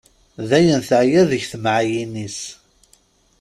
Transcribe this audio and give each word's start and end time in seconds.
D 0.47 0.51
ayen 0.57 0.81
teɛya 0.89 1.23
deg 1.31 1.43
temɛayin-is. 1.51 2.39